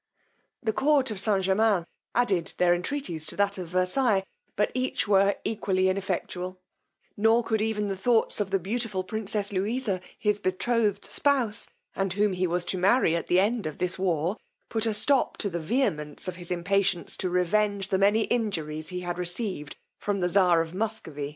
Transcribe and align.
The 0.63 0.73
court 0.73 1.11
of 1.11 1.19
St. 1.19 1.43
Germains 1.43 1.85
added 2.15 2.53
their 2.57 2.73
entreaties 2.73 3.27
to 3.27 3.35
that 3.35 3.59
of 3.59 3.67
Versailles, 3.67 4.23
but 4.55 4.71
each 4.73 5.07
were 5.07 5.35
equally 5.43 5.89
ineffectual; 5.89 6.59
nor 7.15 7.43
could 7.43 7.61
even 7.61 7.85
the 7.85 7.95
thoughts 7.95 8.39
of 8.39 8.49
the 8.49 8.57
beautiful 8.57 9.03
princess 9.03 9.53
Louisa, 9.53 10.01
his 10.17 10.39
betrothed 10.39 11.05
spouse, 11.05 11.69
and 11.95 12.13
whom 12.13 12.33
he 12.33 12.47
was 12.47 12.65
to 12.65 12.79
marry 12.79 13.15
at 13.15 13.27
the 13.27 13.39
end 13.39 13.67
of 13.67 13.77
this 13.77 13.99
war, 13.99 14.37
put 14.69 14.87
a 14.87 14.93
stop 14.95 15.37
to 15.37 15.51
the 15.51 15.59
vehemence 15.59 16.27
of 16.27 16.35
his 16.37 16.49
impatience 16.49 17.15
to 17.17 17.29
revenge 17.29 17.89
the 17.89 17.99
many 17.99 18.21
injuries 18.21 18.87
he 18.87 19.01
had 19.01 19.19
received 19.19 19.75
from 19.99 20.19
the 20.19 20.29
czar 20.31 20.61
of 20.63 20.73
Muscovy. 20.73 21.29